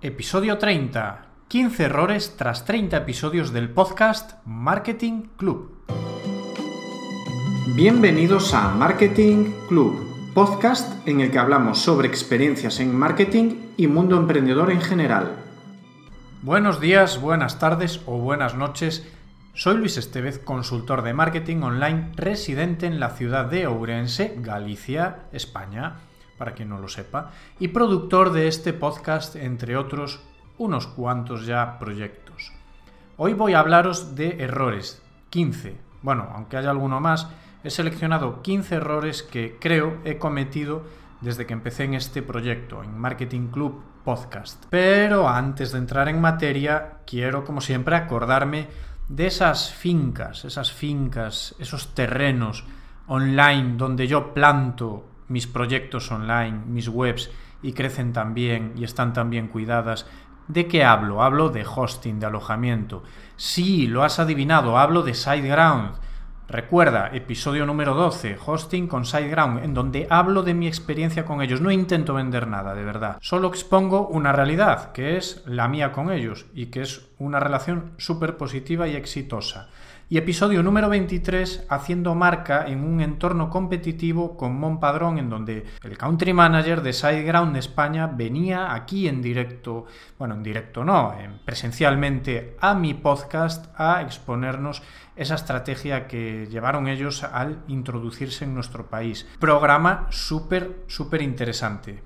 [0.00, 1.26] Episodio 30.
[1.48, 5.72] 15 errores tras 30 episodios del podcast Marketing Club.
[7.74, 14.16] Bienvenidos a Marketing Club, podcast en el que hablamos sobre experiencias en marketing y mundo
[14.16, 15.34] emprendedor en general.
[16.42, 19.04] Buenos días, buenas tardes o buenas noches.
[19.52, 25.96] Soy Luis Estevez, consultor de marketing online residente en la ciudad de Ourense, Galicia, España
[26.38, 30.20] para quien no lo sepa, y productor de este podcast, entre otros
[30.56, 32.52] unos cuantos ya proyectos.
[33.16, 35.76] Hoy voy a hablaros de errores, 15.
[36.02, 37.28] Bueno, aunque haya alguno más,
[37.64, 40.84] he seleccionado 15 errores que creo he cometido
[41.20, 44.66] desde que empecé en este proyecto, en Marketing Club Podcast.
[44.70, 48.68] Pero antes de entrar en materia, quiero, como siempre, acordarme
[49.08, 52.64] de esas fincas, esas fincas, esos terrenos
[53.08, 57.30] online donde yo planto mis proyectos online, mis webs,
[57.62, 60.06] y crecen también y están tan bien cuidadas.
[60.46, 61.22] ¿De qué hablo?
[61.22, 63.02] Hablo de hosting, de alojamiento.
[63.36, 65.92] Sí, lo has adivinado, hablo de SiteGround.
[66.48, 71.60] Recuerda, episodio número 12, hosting con SiteGround, en donde hablo de mi experiencia con ellos.
[71.60, 73.18] No intento vender nada, de verdad.
[73.20, 77.92] Solo expongo una realidad, que es la mía con ellos, y que es una relación
[77.98, 79.68] súper positiva y exitosa
[80.10, 85.66] y episodio número 23 haciendo marca en un entorno competitivo con Mon Padrón en donde
[85.82, 89.84] el country manager de SiteGround España venía aquí en directo,
[90.18, 94.82] bueno, en directo no, presencialmente a mi podcast a exponernos
[95.14, 99.26] esa estrategia que llevaron ellos al introducirse en nuestro país.
[99.38, 102.02] Programa súper, súper interesante.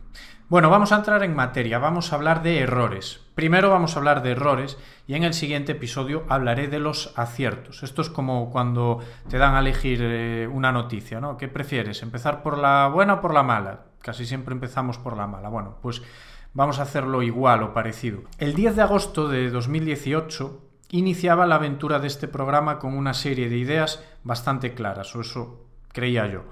[0.53, 3.23] Bueno, vamos a entrar en materia, vamos a hablar de errores.
[3.35, 7.83] Primero vamos a hablar de errores y en el siguiente episodio hablaré de los aciertos.
[7.83, 8.99] Esto es como cuando
[9.31, 11.39] te dan a elegir eh, una noticia, ¿no?
[11.39, 12.03] ¿Qué prefieres?
[12.03, 13.85] ¿Empezar por la buena o por la mala?
[14.03, 15.49] Casi siempre empezamos por la mala.
[15.49, 16.03] Bueno, pues
[16.53, 18.21] vamos a hacerlo igual o parecido.
[18.37, 23.49] El 10 de agosto de 2018 iniciaba la aventura de este programa con una serie
[23.49, 26.43] de ideas bastante claras, o eso creía yo.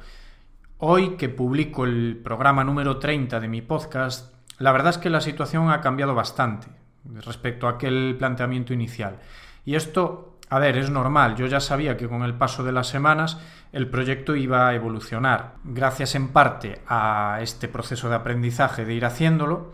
[0.83, 5.21] Hoy que publico el programa número 30 de mi podcast, la verdad es que la
[5.21, 6.69] situación ha cambiado bastante
[7.05, 9.19] respecto a aquel planteamiento inicial.
[9.67, 11.37] Y esto, a ver, es normal.
[11.37, 13.39] Yo ya sabía que con el paso de las semanas
[13.75, 19.05] el proyecto iba a evolucionar, gracias en parte a este proceso de aprendizaje de ir
[19.05, 19.73] haciéndolo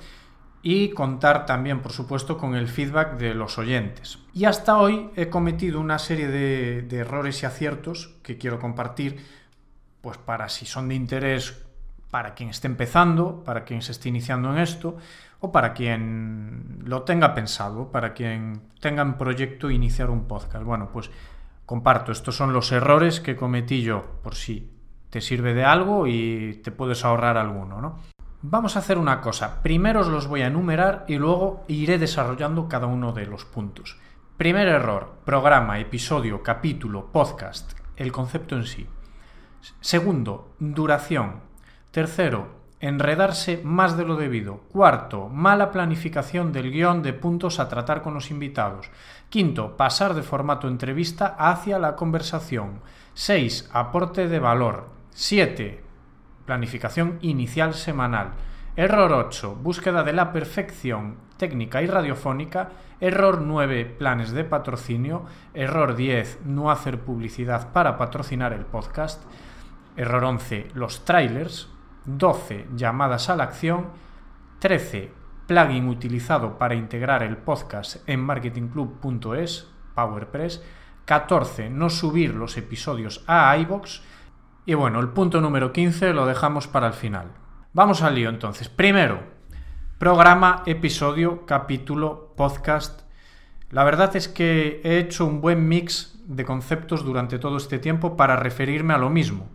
[0.60, 4.18] y contar también, por supuesto, con el feedback de los oyentes.
[4.34, 9.45] Y hasta hoy he cometido una serie de, de errores y aciertos que quiero compartir
[10.06, 11.66] pues para si son de interés
[12.12, 14.98] para quien esté empezando, para quien se esté iniciando en esto,
[15.40, 20.64] o para quien lo tenga pensado, para quien tenga en proyecto iniciar un podcast.
[20.64, 21.10] Bueno, pues
[21.64, 24.70] comparto, estos son los errores que cometí yo, por si
[25.10, 27.98] te sirve de algo y te puedes ahorrar alguno, ¿no?
[28.42, 32.68] Vamos a hacer una cosa, primero os los voy a enumerar y luego iré desarrollando
[32.68, 33.98] cada uno de los puntos.
[34.36, 38.86] Primer error, programa, episodio, capítulo, podcast, el concepto en sí.
[39.80, 41.40] Segundo, duración.
[41.90, 42.48] Tercero,
[42.80, 44.58] enredarse más de lo debido.
[44.72, 48.90] Cuarto, mala planificación del guion de puntos a tratar con los invitados.
[49.28, 52.80] Quinto, pasar de formato entrevista hacia la conversación.
[53.14, 54.88] Seis, aporte de valor.
[55.10, 55.82] Siete,
[56.44, 58.32] planificación inicial semanal.
[58.76, 59.56] Error 8.
[59.62, 62.72] Búsqueda de la perfección técnica y radiofónica.
[63.00, 63.86] Error 9.
[63.98, 65.24] Planes de patrocinio.
[65.54, 66.40] Error 10.
[66.44, 69.22] No hacer publicidad para patrocinar el podcast.
[69.96, 71.68] Error 11, los trailers.
[72.04, 73.86] 12, llamadas a la acción.
[74.58, 75.10] 13,
[75.46, 80.62] plugin utilizado para integrar el podcast en marketingclub.es, PowerPress.
[81.06, 84.02] 14, no subir los episodios a iBox.
[84.66, 87.28] Y bueno, el punto número 15 lo dejamos para el final.
[87.72, 88.68] Vamos al lío entonces.
[88.68, 89.20] Primero,
[89.98, 93.02] programa, episodio, capítulo, podcast.
[93.70, 98.16] La verdad es que he hecho un buen mix de conceptos durante todo este tiempo
[98.16, 99.48] para referirme a lo mismo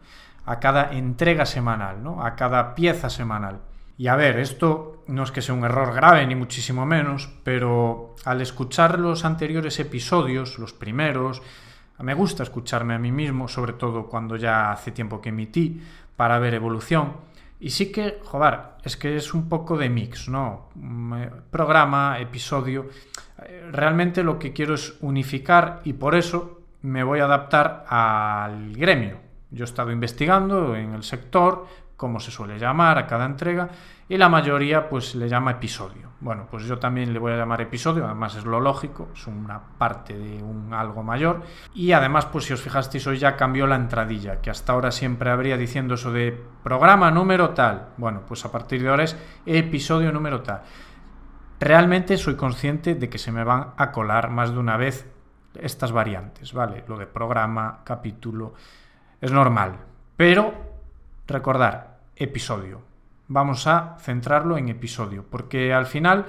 [0.46, 2.24] a cada entrega semanal, ¿no?
[2.24, 3.60] a cada pieza semanal.
[3.98, 8.16] Y a ver, esto no es que sea un error grave, ni muchísimo menos, pero
[8.26, 11.42] al escuchar los anteriores episodios, los primeros,
[12.00, 15.82] me gusta escucharme a mí mismo, sobre todo cuando ya hace tiempo que emití,
[16.16, 17.14] para ver evolución.
[17.60, 20.70] Y sí que, joder, es que es un poco de mix, ¿no?
[21.52, 22.90] Programa, episodio.
[23.72, 29.20] Realmente lo que quiero es unificar y por eso me voy a adaptar al gremio,
[29.52, 31.68] yo he estado investigando en el sector
[32.02, 33.70] cómo se suele llamar a cada entrega
[34.10, 36.10] y la mayoría pues le llama episodio.
[36.20, 39.62] Bueno, pues yo también le voy a llamar episodio, además es lo lógico, es una
[39.78, 41.44] parte de un algo mayor
[41.76, 45.30] y además pues si os fijasteis hoy ya cambió la entradilla, que hasta ahora siempre
[45.30, 47.90] habría diciendo eso de programa número tal.
[47.98, 49.16] Bueno, pues a partir de ahora es
[49.46, 50.62] episodio número tal.
[51.60, 55.08] Realmente soy consciente de que se me van a colar más de una vez
[55.54, 56.84] estas variantes, ¿vale?
[56.88, 58.56] Lo de programa, capítulo,
[59.22, 59.78] es normal.
[60.18, 60.54] Pero
[61.28, 62.82] recordar, episodio.
[63.28, 66.26] Vamos a centrarlo en episodio, porque al final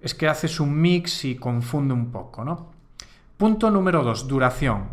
[0.00, 2.72] es que haces un mix y confunde un poco, ¿no?
[3.36, 4.88] Punto número 2, duración.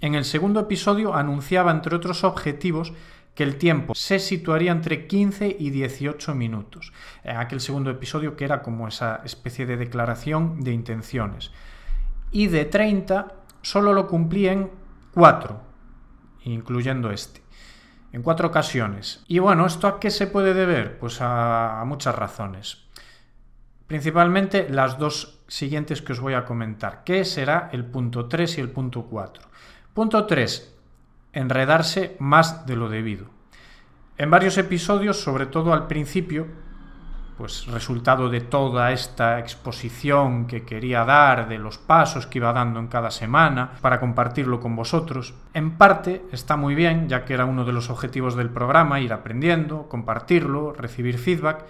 [0.00, 2.92] En el segundo episodio anunciaba, entre otros objetivos,
[3.34, 6.92] que el tiempo se situaría entre 15 y 18 minutos.
[7.24, 11.50] En aquel segundo episodio que era como esa especie de declaración de intenciones.
[12.30, 13.28] Y de 30
[13.62, 14.70] solo lo cumplí en
[15.14, 15.71] 4,
[16.44, 17.42] incluyendo este.
[18.12, 19.24] En cuatro ocasiones.
[19.26, 20.98] Y bueno, ¿esto a qué se puede deber?
[20.98, 22.84] Pues a, muchas razones.
[23.86, 28.60] Principalmente las dos siguientes que os voy a comentar, que será el punto 3 y
[28.60, 29.42] el punto 4.
[29.94, 30.74] Punto 3
[31.32, 33.26] enredarse más de lo debido.
[34.18, 36.46] En varios episodios, sobre todo al principio,
[37.36, 42.78] pues resultado de toda esta exposición que quería dar, de los pasos que iba dando
[42.78, 47.44] en cada semana, para compartirlo con vosotros, en parte está muy bien, ya que era
[47.44, 51.64] uno de los objetivos del programa, ir aprendiendo, compartirlo, recibir feedback,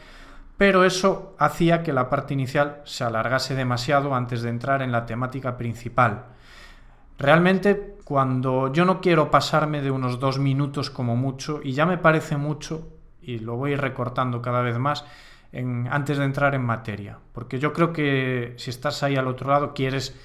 [0.57, 5.07] pero eso hacía que la parte inicial se alargase demasiado antes de entrar en la
[5.07, 6.27] temática principal.
[7.19, 11.99] Realmente cuando yo no quiero pasarme de unos dos minutos como mucho, y ya me
[11.99, 12.89] parece mucho,
[13.21, 15.05] y lo voy recortando cada vez más,
[15.53, 17.19] antes de entrar en materia.
[17.33, 20.17] Porque yo creo que si estás ahí al otro lado quieres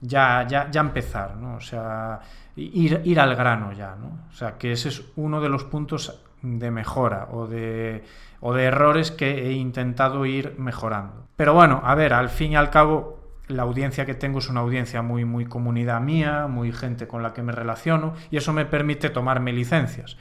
[0.00, 1.56] ya, ya, ya empezar, ¿no?
[1.56, 2.20] O sea,
[2.56, 4.26] ir, ir al grano ya, ¿no?
[4.30, 8.04] O sea, que ese es uno de los puntos de mejora o de,
[8.40, 11.26] o de errores que he intentado ir mejorando.
[11.36, 13.16] Pero bueno, a ver, al fin y al cabo
[13.48, 17.32] la audiencia que tengo es una audiencia muy, muy comunidad mía, muy gente con la
[17.32, 20.16] que me relaciono y eso me permite tomarme licencias.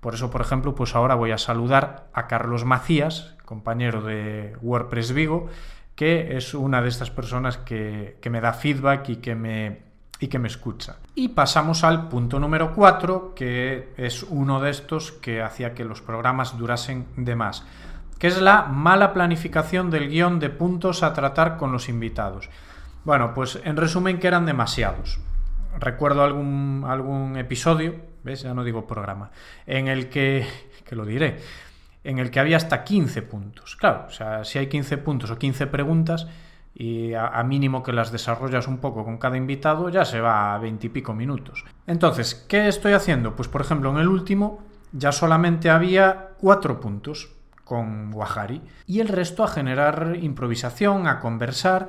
[0.00, 5.12] Por eso, por ejemplo, pues ahora voy a saludar a Carlos Macías, compañero de WordPress
[5.12, 5.48] Vigo,
[5.94, 9.82] que es una de estas personas que, que me da feedback y que me,
[10.18, 10.96] y que me escucha.
[11.14, 16.00] Y pasamos al punto número 4, que es uno de estos que hacía que los
[16.00, 17.64] programas durasen de más
[18.20, 22.50] que es la mala planificación del guion de puntos a tratar con los invitados.
[23.02, 25.18] Bueno, pues en resumen que eran demasiados.
[25.78, 27.94] Recuerdo algún, algún episodio,
[28.24, 28.42] ¿ves?
[28.42, 29.30] Ya no digo programa,
[29.66, 30.46] en el que,
[30.84, 31.38] que lo diré,
[32.04, 33.76] en el que había hasta 15 puntos.
[33.76, 36.26] Claro, o sea, si hay 15 puntos o 15 preguntas
[36.74, 40.54] y a, a mínimo que las desarrollas un poco con cada invitado, ya se va
[40.54, 41.64] a 20 y pico minutos.
[41.86, 43.36] Entonces, ¿qué estoy haciendo?
[43.36, 47.30] Pues por ejemplo, en el último ya solamente había 4 puntos
[47.64, 51.88] con Wahari y el resto a generar improvisación, a conversar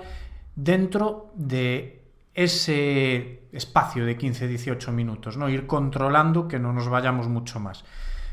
[0.56, 2.01] dentro de
[2.34, 5.50] ese espacio de 15-18 minutos, ¿no?
[5.50, 7.84] Ir controlando que no nos vayamos mucho más.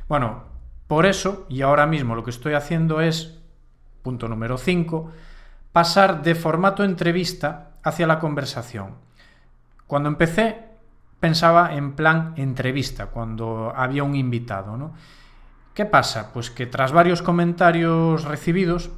[0.09, 0.45] Bueno,
[0.87, 3.41] por eso, y ahora mismo lo que estoy haciendo es,
[4.03, 5.11] punto número 5,
[5.73, 8.95] pasar de formato entrevista hacia la conversación.
[9.87, 10.69] Cuando empecé
[11.21, 14.95] pensaba en plan entrevista, cuando había un invitado, ¿no?
[15.75, 16.33] ¿Qué pasa?
[16.33, 18.91] Pues que tras varios comentarios recibidos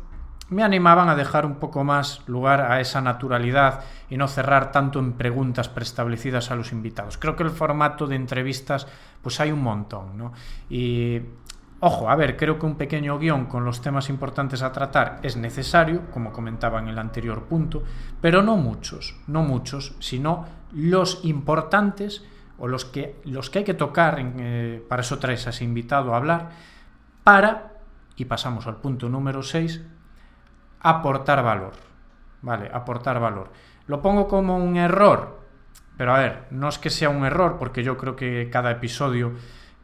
[0.51, 4.99] me animaban a dejar un poco más lugar a esa naturalidad y no cerrar tanto
[4.99, 7.19] en preguntas preestablecidas a los invitados.
[7.19, 8.87] Creo que el formato de entrevistas
[9.23, 10.33] pues hay un montón, ¿no?
[10.69, 11.21] Y
[11.79, 15.37] ojo, a ver, creo que un pequeño guion con los temas importantes a tratar es
[15.37, 17.85] necesario, como comentaba en el anterior punto,
[18.21, 22.25] pero no muchos, no muchos, sino los importantes
[22.59, 26.13] o los que, los que hay que tocar, eh, para eso traes a ese invitado
[26.13, 26.51] a hablar,
[27.25, 27.73] para,
[28.17, 29.81] y pasamos al punto número 6,
[30.81, 31.73] aportar valor.
[32.43, 33.51] Vale, aportar valor.
[33.87, 35.41] Lo pongo como un error,
[35.97, 39.33] pero a ver, no es que sea un error, porque yo creo que cada episodio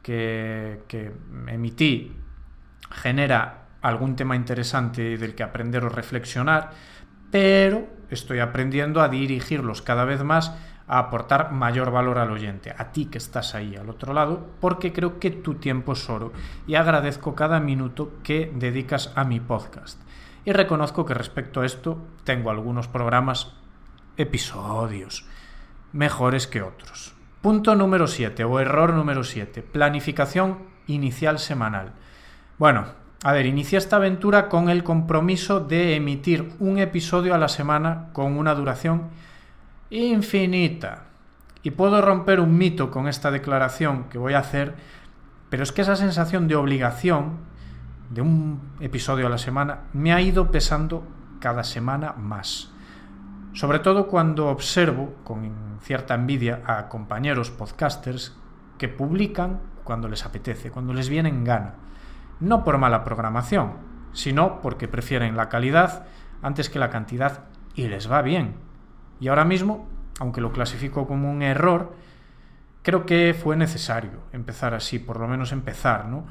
[0.03, 1.12] que, que
[1.49, 2.17] emití
[2.91, 6.71] genera algún tema interesante del que aprender o reflexionar,
[7.31, 10.55] pero estoy aprendiendo a dirigirlos cada vez más
[10.88, 14.93] a aportar mayor valor al oyente, a ti que estás ahí al otro lado, porque
[14.93, 16.33] creo que tu tiempo es oro
[16.67, 20.00] y agradezco cada minuto que dedicas a mi podcast.
[20.47, 23.53] Y reconozco que respecto a esto tengo algunos programas,
[24.17, 25.26] episodios,
[25.93, 27.15] mejores que otros.
[27.43, 31.95] Punto número 7 o error número 7, planificación inicial semanal.
[32.59, 32.87] Bueno,
[33.25, 38.11] a ver, inicié esta aventura con el compromiso de emitir un episodio a la semana
[38.12, 39.09] con una duración
[39.91, 41.07] infinita.
[41.65, 44.76] Y puedo romper un mito con esta declaración que voy a hacer,
[45.50, 47.56] pero es que esa sensación de obligación
[48.11, 51.07] de un episodio a la semana me ha ido pesando
[51.41, 52.71] cada semana más.
[53.53, 58.37] Sobre todo cuando observo con cierta envidia a compañeros podcasters
[58.79, 61.75] que publican cuando les apetece, cuando les viene en gana.
[62.41, 63.73] No por mala programación,
[64.13, 66.07] sino porque prefieren la calidad
[66.43, 67.45] antes que la cantidad
[67.75, 68.57] y les va bien.
[69.21, 69.87] Y ahora mismo,
[70.21, 71.95] aunque lo clasifico como un error,
[72.83, 76.27] creo que fue necesario empezar así, por lo menos empezar, ¿no?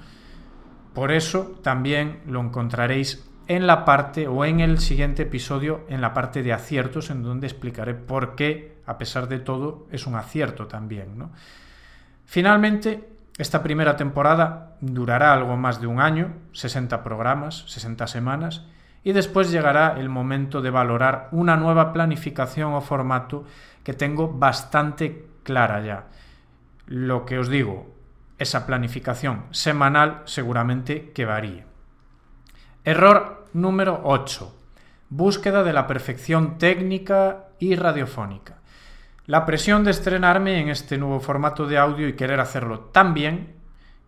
[0.95, 6.13] Por eso también lo encontraréis en la parte o en el siguiente episodio en la
[6.13, 10.67] parte de aciertos en donde explicaré por qué a pesar de todo es un acierto
[10.67, 11.31] también ¿no?
[12.25, 18.65] finalmente esta primera temporada durará algo más de un año 60 programas 60 semanas
[19.03, 23.45] y después llegará el momento de valorar una nueva planificación o formato
[23.83, 26.05] que tengo bastante clara ya
[26.87, 27.94] lo que os digo
[28.37, 31.75] esa planificación semanal seguramente que varíe
[32.87, 34.55] Error número 8.
[35.09, 38.59] Búsqueda de la perfección técnica y radiofónica.
[39.25, 43.55] La presión de estrenarme en este nuevo formato de audio y querer hacerlo tan bien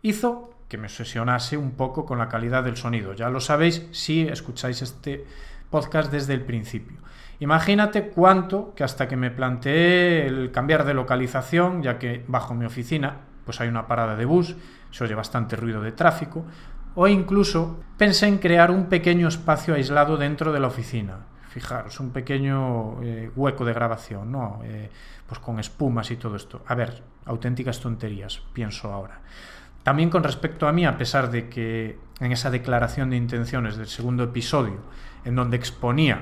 [0.03, 3.13] hizo que me obsesionase un poco con la calidad del sonido.
[3.13, 5.25] Ya lo sabéis si escucháis este
[5.72, 6.98] podcast desde el principio.
[7.39, 12.65] Imagínate cuánto que hasta que me planteé el cambiar de localización, ya que bajo mi
[12.65, 14.58] oficina pues hay una parada de bus,
[14.92, 16.44] se oye bastante ruido de tráfico,
[16.96, 21.20] o incluso pensé en crear un pequeño espacio aislado dentro de la oficina.
[21.48, 24.60] Fijaros, un pequeño eh, hueco de grabación, ¿no?
[24.66, 24.89] Eh,
[25.25, 26.62] pues con espumas y todo esto.
[26.68, 29.22] A ver, auténticas tonterías, pienso ahora.
[29.82, 33.88] También con respecto a mí, a pesar de que en esa declaración de intenciones del
[33.88, 34.82] segundo episodio,
[35.24, 36.20] en donde exponía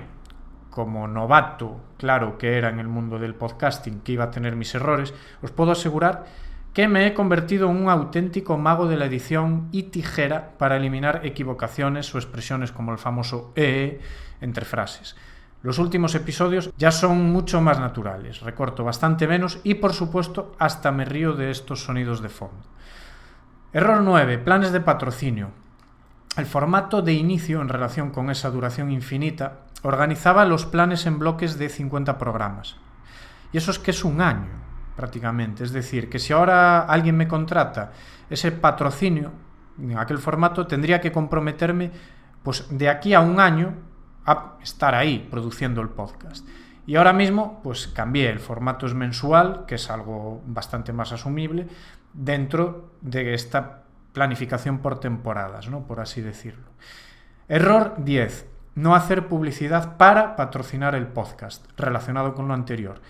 [0.69, 4.75] como novato, claro que era en el mundo del podcasting, que iba a tener mis
[4.75, 6.25] errores, os puedo asegurar
[6.75, 11.21] que me he convertido en un auténtico mago de la edición y tijera para eliminar
[11.23, 14.01] equivocaciones o expresiones como el famoso EE
[14.41, 15.15] entre frases.
[15.63, 20.91] Los últimos episodios ya son mucho más naturales, recorto bastante menos y por supuesto hasta
[20.91, 22.65] me río de estos sonidos de fondo.
[23.71, 24.39] Error 9.
[24.39, 25.51] Planes de patrocinio.
[26.35, 31.57] El formato de inicio en relación con esa duración infinita organizaba los planes en bloques
[31.57, 32.75] de 50 programas.
[33.53, 34.65] Y eso es que es un año
[34.95, 35.63] prácticamente.
[35.63, 37.91] Es decir, que si ahora alguien me contrata
[38.29, 39.31] ese patrocinio
[39.79, 41.91] en aquel formato, tendría que comprometerme
[42.43, 43.73] pues de aquí a un año
[44.25, 46.47] a estar ahí produciendo el podcast.
[46.87, 51.67] Y ahora mismo, pues cambié, el formato es mensual, que es algo bastante más asumible,
[52.13, 53.83] dentro de esta
[54.13, 55.87] planificación por temporadas, ¿no?
[55.87, 56.65] por así decirlo.
[57.47, 58.47] Error 10.
[58.75, 63.01] No hacer publicidad para patrocinar el podcast, relacionado con lo anterior.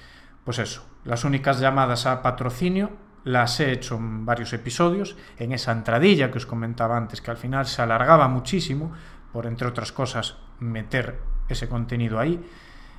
[0.44, 2.92] Pues eso, las únicas llamadas a patrocinio
[3.24, 7.38] las he hecho en varios episodios, en esa entradilla que os comentaba antes, que al
[7.38, 8.94] final se alargaba muchísimo,
[9.34, 11.20] por entre otras cosas meter
[11.50, 12.40] ese contenido ahí,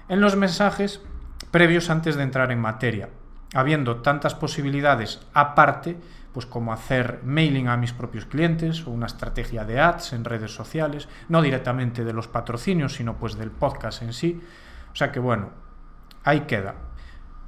[0.08, 1.00] en los mensajes
[1.52, 3.08] previos antes de entrar en materia,
[3.54, 5.96] habiendo tantas posibilidades aparte,
[6.32, 10.52] pues como hacer mailing a mis propios clientes o una estrategia de ads en redes
[10.52, 14.42] sociales, no directamente de los patrocinios, sino pues del podcast en sí.
[14.92, 15.50] O sea que bueno,
[16.24, 16.74] ahí queda.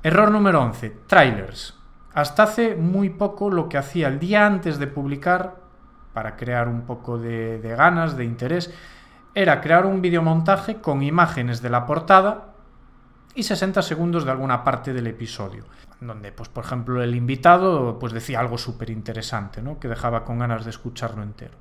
[0.00, 0.90] Error número 11.
[1.08, 1.74] Trailers.
[2.14, 5.56] Hasta hace muy poco lo que hacía el día antes de publicar,
[6.12, 8.72] para crear un poco de, ganas, de interés,
[9.34, 12.54] era crear un videomontaje con imágenes de la portada
[13.34, 15.64] y 60 segundos de alguna parte del episodio,
[16.00, 19.80] donde, pues, por ejemplo, el invitado pues, decía algo súper interesante, ¿no?
[19.80, 21.58] que dejaba con ganas de escucharlo entero.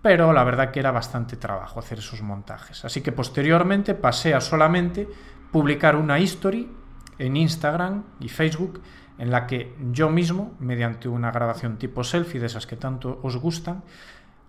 [0.00, 2.84] Pero la verdad que era bastante trabajo hacer esos montajes.
[2.84, 5.08] Así que posteriormente pasé a solamente
[5.50, 6.79] publicar una history
[7.20, 8.82] en Instagram y Facebook
[9.18, 13.36] en la que yo mismo, mediante una grabación tipo selfie de esas que tanto os
[13.36, 13.82] gustan,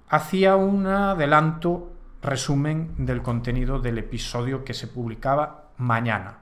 [0.07, 6.39] hacía un adelanto resumen del contenido del episodio que se publicaba mañana.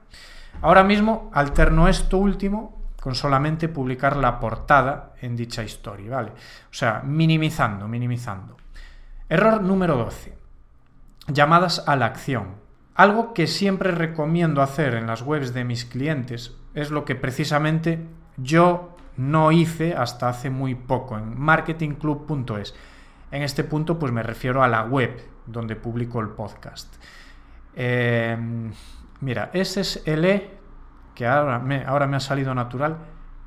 [0.62, 6.30] Ahora mismo alterno esto último con solamente publicar la portada en dicha historia, ¿vale?
[6.30, 8.56] O sea, minimizando, minimizando.
[9.28, 10.38] Error número 12.
[11.28, 12.59] Llamadas a la acción.
[13.00, 18.06] Algo que siempre recomiendo hacer en las webs de mis clientes es lo que precisamente
[18.36, 22.74] yo no hice hasta hace muy poco en marketingclub.es.
[23.30, 26.94] En este punto pues me refiero a la web donde publico el podcast.
[27.74, 28.70] Em,
[29.22, 30.58] mira, ese es el E
[31.14, 32.98] que ahora me, ahora me ha salido natural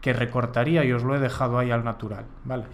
[0.01, 2.25] que recortaría y os lo he dejado ahí al natural.
[2.43, 2.65] ¿vale?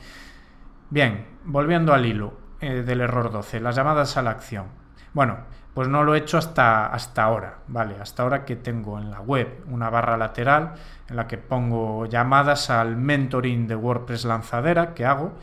[0.90, 4.68] Bien, volviendo al hilo eh, del error 12, las llamadas a la acción.
[5.14, 5.40] Bueno,
[5.80, 7.96] pues no lo he hecho hasta, hasta ahora, ¿vale?
[8.02, 10.74] Hasta ahora que tengo en la web una barra lateral
[11.08, 15.38] en la que pongo llamadas al mentoring de WordPress lanzadera que hago,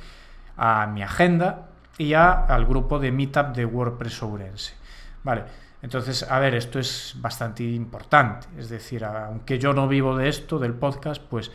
[0.59, 4.75] a mi agenda y al grupo de Meetup de WordPress Ourense,
[5.25, 5.45] ¿vale?
[5.81, 10.59] Entonces, a ver, esto es bastante importante, es decir, aunque yo no vivo de esto,
[10.59, 11.51] del podcast, pues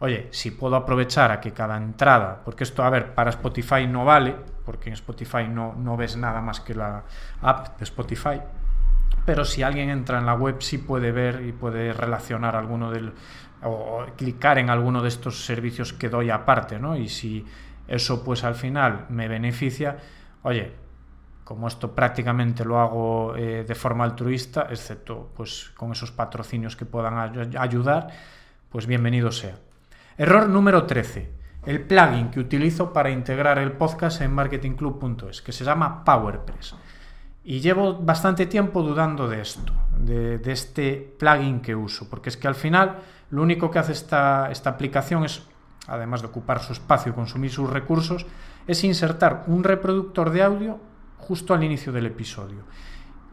[0.00, 4.04] oye, si puedo aprovechar a que cada entrada, porque esto, a ver, para Spotify no
[4.04, 4.36] vale,
[4.70, 7.02] porque en Spotify no, no ves nada más que la
[7.42, 8.40] app de Spotify,
[9.26, 13.12] pero si alguien entra en la web sí puede ver y puede relacionar alguno del
[13.64, 16.96] o clicar en alguno de estos servicios que doy aparte, ¿no?
[16.96, 17.44] Y si
[17.88, 19.96] eso pues al final me beneficia,
[20.44, 20.72] oye,
[21.42, 26.86] como esto prácticamente lo hago eh, de forma altruista, excepto pues con esos patrocinios que
[26.86, 27.18] puedan
[27.58, 28.06] ayudar,
[28.68, 29.56] pues bienvenido sea.
[30.16, 31.39] Error número 13.
[31.64, 36.74] El plugin que utilizo para integrar el podcast en marketingclub.es, que se llama PowerPress.
[37.44, 42.48] Y llevo bastante tiempo dudando de esto, de, este plugin que uso, porque es que
[42.48, 42.98] al final
[43.30, 45.42] lo único que hace esta, esta aplicación es,
[45.86, 48.26] además de ocupar su espacio y consumir sus recursos,
[48.66, 50.78] es insertar un reproductor de audio
[51.18, 52.64] justo al inicio del episodio.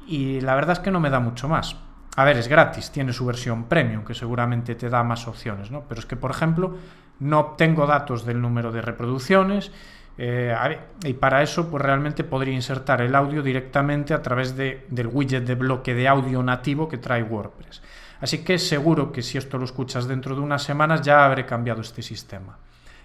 [0.05, 1.77] Y la verdad es que no me da mucho más.
[2.15, 5.83] A ver, es gratis, tiene su versión premium, que seguramente te da más opciones, ¿no?
[5.87, 6.75] Pero es que, por ejemplo,
[7.19, 9.71] no obtengo datos del número de reproducciones,
[10.17, 10.55] eh,
[11.03, 15.45] y para eso, pues realmente podría insertar el audio directamente a través de, del widget
[15.45, 17.81] de bloque de audio nativo que trae WordPress.
[18.19, 21.81] Así que seguro que si esto lo escuchas dentro de unas semanas ya habré cambiado
[21.81, 22.57] este sistema.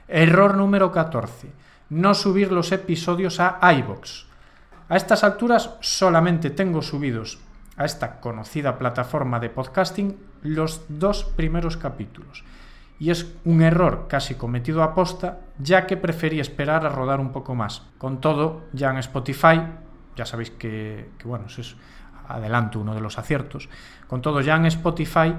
[0.08, 1.52] Error número 14.
[1.90, 4.26] No subir los episodios a iBox.
[4.88, 7.38] A estas alturas solamente tengo subidos
[7.76, 12.44] a esta conocida plataforma de podcasting los dos primeros capítulos
[13.02, 17.32] y es un error casi cometido a posta, ya que preferí esperar a rodar un
[17.32, 17.82] poco más.
[17.98, 19.60] Con todo, ya en Spotify,
[20.14, 21.74] ya sabéis que, bueno, eso es
[22.28, 23.68] adelanto uno de los aciertos,
[24.06, 25.34] con todo ya en Spotify,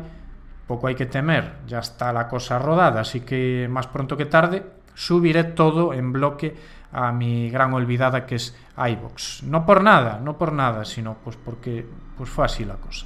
[0.67, 4.65] poco hay que temer, ya está la cosa rodada, así que más pronto que tarde
[4.93, 6.57] subiré todo en bloque
[6.91, 9.43] a mi gran olvidada que es iBox.
[9.43, 13.05] No por nada, no por nada, sino pues porque pues fue así la cosa.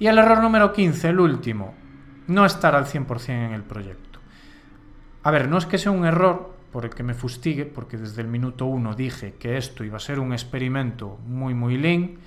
[0.00, 1.83] Y el error número 15, el último,
[2.26, 4.18] no estar al 100% en el proyecto.
[5.22, 8.22] A ver, no es que sea un error por el que me fustigue, porque desde
[8.22, 12.18] el minuto uno dije que esto iba a ser un experimento muy, muy lean,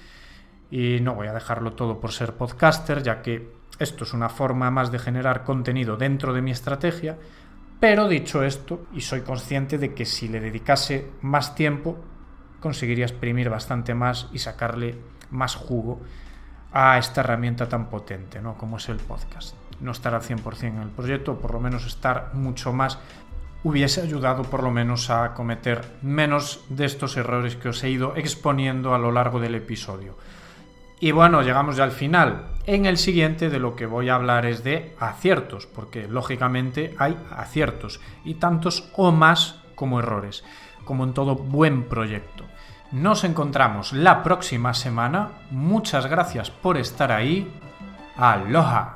[0.71, 4.71] y no voy a dejarlo todo por ser podcaster, ya que esto es una forma
[4.71, 7.17] más de generar contenido dentro de mi estrategia,
[7.79, 11.97] pero dicho esto, y soy consciente de que si le dedicase más tiempo,
[12.59, 14.97] conseguiría exprimir bastante más y sacarle
[15.29, 16.01] más jugo
[16.71, 18.57] a esta herramienta tan potente, ¿no?
[18.57, 21.85] como es el podcast no estar al 100% en el proyecto, o por lo menos
[21.85, 22.99] estar mucho más,
[23.63, 28.15] hubiese ayudado por lo menos a cometer menos de estos errores que os he ido
[28.15, 30.15] exponiendo a lo largo del episodio.
[30.99, 32.47] Y bueno, llegamos ya al final.
[32.65, 37.17] En el siguiente de lo que voy a hablar es de aciertos, porque lógicamente hay
[37.29, 40.43] aciertos, y tantos o más como errores,
[40.83, 42.45] como en todo buen proyecto.
[42.91, 45.29] Nos encontramos la próxima semana.
[45.51, 47.51] Muchas gracias por estar ahí.
[48.15, 48.93] Aloha.